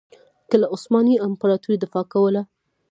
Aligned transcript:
که 0.49 0.55
له 0.61 0.67
عثماني 0.75 1.15
امپراطورۍ 1.27 1.77
دفاع 1.81 2.05
کوله. 2.13 2.41